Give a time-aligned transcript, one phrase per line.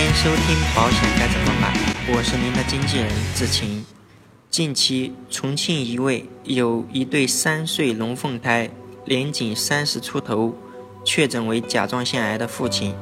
[0.00, 1.74] 欢迎收听保险该怎么买，
[2.08, 3.84] 我是您的经纪人志晴。
[4.48, 8.70] 近期，重庆一位有一对三岁龙凤胎，
[9.04, 10.54] 年仅三十出头，
[11.04, 12.94] 确诊为甲状腺癌的父亲，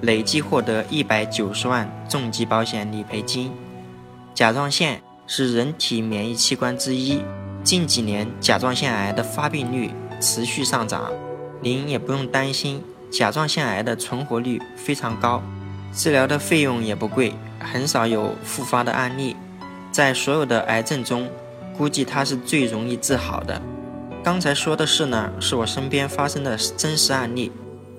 [0.00, 3.52] 累计获得一百九十万重疾保险理赔金。
[4.34, 7.20] 甲状腺是人体免疫器官之一，
[7.62, 11.12] 近几年甲状腺癌的发病率持续上涨，
[11.60, 15.42] 您也不用担心，甲状腺癌的存活率非常高。
[15.92, 19.36] 治疗的费用也不贵，很少有复发的案例。
[19.90, 21.28] 在所有的癌症中，
[21.76, 23.60] 估计它是最容易治好的。
[24.22, 27.50] 刚才说的事呢，是我身边发生的真实案例。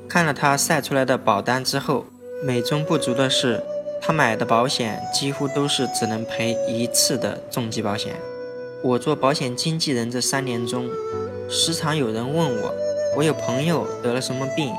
[0.08, 2.06] 看了他晒出来的保单之后，
[2.44, 3.62] 美中不足的是，
[4.02, 8.16] 他买的保险几乎都是只能赔一次的重疾保险。
[8.84, 10.90] 我做保险经纪人这三年中，
[11.50, 12.74] 时常有人问我，
[13.18, 14.72] 我有朋友得了什么病？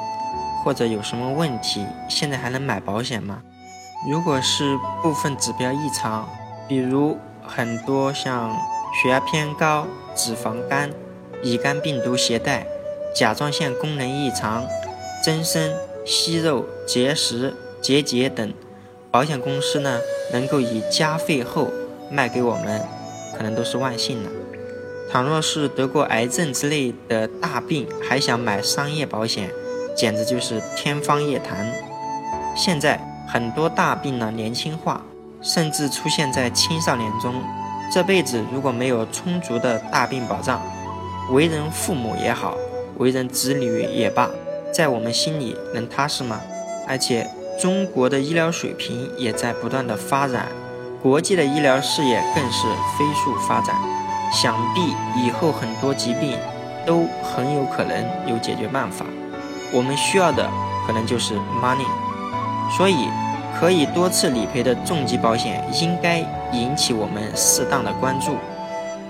[0.70, 3.42] 或者有什么问题，现在还能买保险吗？
[4.08, 6.28] 如果是部分指标异常，
[6.68, 8.56] 比如很多像
[9.02, 10.92] 血压偏高、脂肪肝、
[11.42, 12.68] 乙肝病毒携带、
[13.12, 14.64] 甲状腺功能异常、
[15.24, 15.74] 增生、
[16.06, 18.54] 息肉、结石、结节等，
[19.10, 19.98] 保险公司呢
[20.32, 21.72] 能够以加费后
[22.12, 22.80] 卖给我们，
[23.36, 24.30] 可能都是万幸了。
[25.10, 29.50] 倘若是得过癌症之类的大病，还想买商业保险？
[30.00, 31.70] 简直就是天方夜谭。
[32.56, 32.98] 现在
[33.28, 35.02] 很多大病呢年轻化，
[35.42, 37.34] 甚至出现在青少年中。
[37.92, 40.62] 这辈子如果没有充足的大病保障，
[41.32, 42.54] 为人父母也好，
[42.96, 44.30] 为人子女也罢，
[44.72, 46.40] 在我们心里能踏实吗？
[46.88, 47.28] 而且
[47.60, 50.46] 中国的医疗水平也在不断的发展，
[51.02, 53.76] 国际的医疗事业更是飞速发展。
[54.32, 56.38] 想必以后很多疾病
[56.86, 59.04] 都很有可能有解决办法。
[59.72, 60.48] 我们需要的
[60.86, 61.86] 可能就是 money，
[62.76, 63.08] 所以
[63.58, 66.18] 可以多次理赔的重疾保险应该
[66.52, 68.36] 引起我们适当的关注。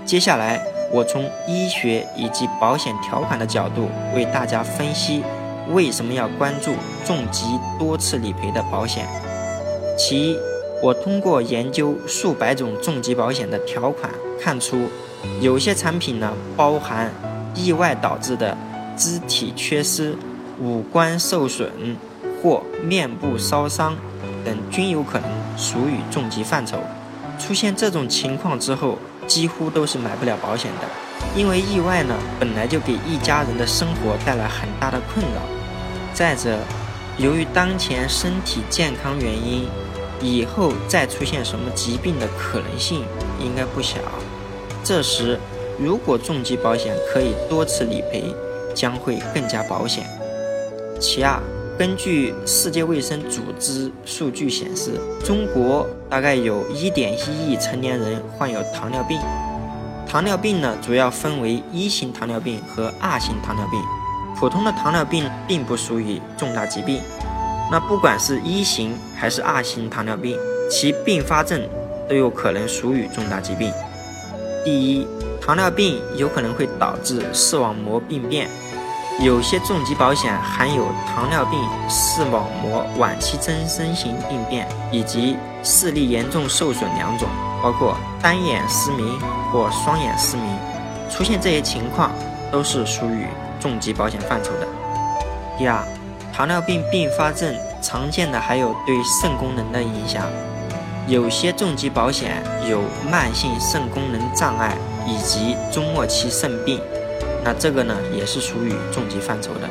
[0.05, 0.61] 接下来，
[0.93, 5.23] 我从医学以及保险条款的角度为大家分析
[5.71, 6.73] 为什么要关注
[7.05, 9.07] 重疾多次理赔的保险。
[9.97, 10.39] 其一，
[10.83, 14.89] 我通过研究数百种重疾保险的条款，看出
[15.41, 17.11] 有些产品呢包含
[17.55, 18.57] 意外导致的
[18.97, 20.17] 肢体缺失。
[20.61, 21.71] 五官受损
[22.43, 23.97] 或面部烧伤
[24.45, 26.79] 等均有可能属于重疾范畴。
[27.39, 30.87] 出现这种情况之后，几乎都是买不了保险的，
[31.35, 35.41] 因为意外呢本来就给一家人的生活带来很大的困扰。
[36.13, 36.59] 再者，
[37.17, 39.67] 由于当前身体健康原因，
[40.21, 43.03] 以后再出现什么疾病的可能性
[43.39, 43.97] 应该不小。
[44.85, 45.39] 这时，
[45.79, 48.35] 如果重疾保险可以多次理赔，
[48.75, 50.05] 将会更加保险。
[51.01, 51.41] 其二，
[51.79, 59.19] 根据世界卫生组织数据显示，中国大概有一点一亿成年人患有糖尿病。
[60.07, 63.81] 糖尿病呢，主要分为一型糖尿病和二型糖尿病。
[64.39, 67.01] 普通的糖尿病并不属于重大疾病。
[67.73, 70.37] 那不管是一型还是二型糖尿病，
[70.71, 71.67] 其并发症
[72.11, 73.73] 都有可能属于重大疾病。
[74.63, 75.07] 第一，
[75.41, 78.51] 糖尿病有可能会导致视网膜病变。
[79.21, 81.61] 有些重疾保险含有糖尿病
[81.91, 87.29] 视网膜晚期增生型病变以及视力严重受损两种，
[87.63, 89.21] 包括单眼失明
[89.53, 90.47] 或双眼失明。
[91.11, 92.11] 出现这些情况
[92.51, 93.27] 都是属于
[93.61, 94.67] 重疾保险范畴的。
[95.59, 95.85] 第二，
[96.33, 100.25] 糖尿病并发症常见的还有对肾功能的影响，
[101.07, 102.81] 有些重疾保险有
[103.11, 104.75] 慢性肾功能障碍
[105.07, 106.81] 以及中末期肾病。
[107.43, 109.69] 那这个呢，也是属于重疾范畴的。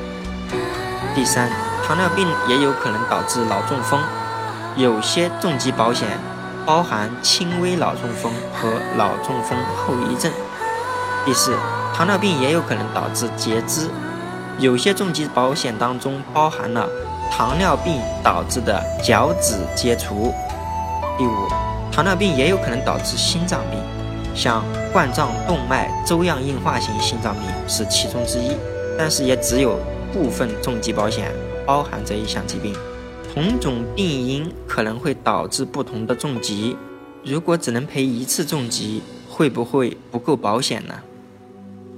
[1.14, 1.50] 第三，
[1.86, 4.00] 糖尿病也有可能导致脑中风，
[4.76, 6.08] 有些重疾保险
[6.66, 10.32] 包含轻微脑中风和脑中风后遗症。
[11.26, 11.56] 第四，
[11.96, 13.90] 糖尿病也有可能导致截肢，
[14.58, 16.88] 有些重疾保险当中包含了
[17.32, 20.34] 糖尿病导致的脚趾截除。
[21.18, 21.48] 第五，
[21.92, 23.80] 糖尿病也有可能导致心脏病。
[24.36, 28.52] 像冠状动脉粥样硬化型心脏病是其中之一，
[28.98, 29.80] 但是也只有
[30.14, 31.32] 部分重疾保险
[31.66, 32.74] 包含这一项疾病。
[33.34, 36.76] 同种病因可能会导致不同的重疾，
[37.24, 40.96] 如果只能赔一次重疾，会不会不够保险呢？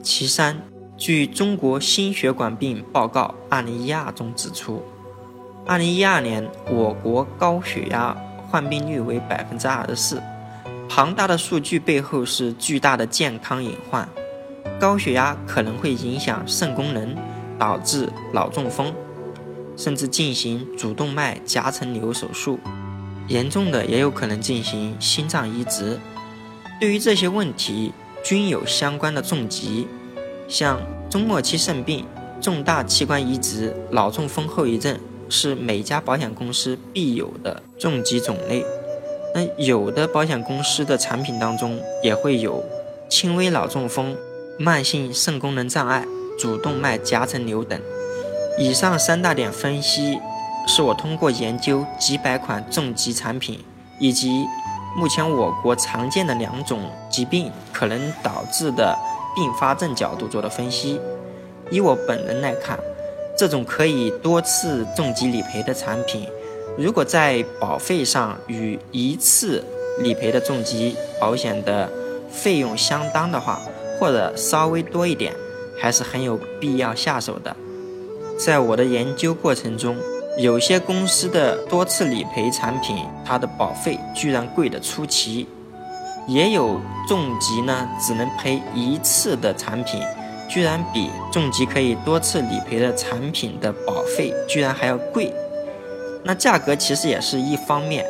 [0.04, 0.58] 其三，
[0.98, 4.84] 据中国心血管病报告二零一二中指出，
[5.66, 8.16] 二零一二年我国高血压
[8.50, 10.22] 患病率为百分之二十四。
[10.94, 14.06] 庞大的数据背后是巨大的健康隐患，
[14.78, 17.16] 高血压可能会影响肾功能，
[17.58, 18.94] 导致脑中风。
[19.78, 22.60] 甚至进行主动脉夹层瘤手术，
[23.30, 25.98] 严重的也有可能进行心脏移植。
[26.78, 29.88] 对于这些问题，均有相关的重疾，
[30.50, 30.78] 像
[31.10, 32.06] 中末期肾病、
[32.42, 35.00] 重大器官移植、脑中风后遗症，
[35.30, 38.66] 是每家保险公司必有的重疾种类。
[39.34, 42.64] 那有的保险公司的产品当中也会有
[43.08, 44.16] 轻微脑中风、
[44.60, 46.06] 慢性肾功能障碍、
[46.38, 47.80] 主动脉夹层瘤等。
[48.58, 50.20] 以上三大点分析，
[50.68, 53.60] 是我通过研究几百款重疾产品，
[54.00, 54.46] 以及
[54.98, 58.98] 目前我国常见的两种疾病可能导致的
[59.34, 61.00] 并发症角度做的分析。
[61.70, 62.78] 以我本人来看，
[63.38, 66.28] 这种可以多次重疾理赔的产品。
[66.78, 69.64] 如果在保费上与一次
[70.00, 71.90] 理赔的重疾保险的
[72.32, 73.62] 费用相当的话，
[74.00, 75.34] 或者稍微多一点，
[75.80, 77.56] 还是很有必要下手的。
[78.40, 79.98] 在我的研究过程中，
[80.38, 85.46] 有些公司的多次理赔产品，它的保费居然贵得出奇；
[86.28, 90.02] 也有重疾呢只能赔一次的产品，
[90.50, 95.32] 居然比重疾可以多次理赔的产品的保费居然还要贵。
[96.24, 98.06] 那价格其实也是一方面，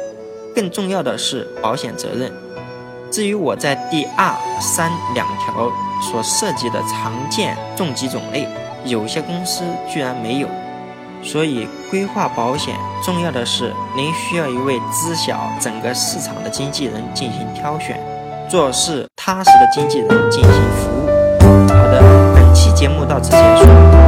[0.54, 2.32] 更重要的是保险责任。
[3.10, 5.72] 至于我在第二、三两条
[6.02, 8.48] 所涉及的常见重疾种类，
[8.86, 10.48] 有些公司居然没有。
[11.24, 18.00] 所以规划保险重要的是，您需要一位知晓整个市场的经纪人进行挑选，
[18.50, 21.08] 做事踏实的经纪人进行服务。
[21.68, 22.02] 好的，
[22.34, 24.01] 本期节目到此结束。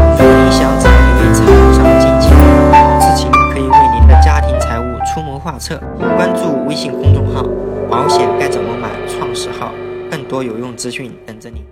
[6.16, 7.44] 关注微信公众号
[7.90, 9.72] “保险该怎么买”创始号，
[10.10, 11.64] 更多有用资讯等着你。